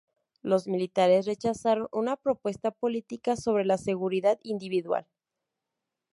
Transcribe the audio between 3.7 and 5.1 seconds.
seguridad individual.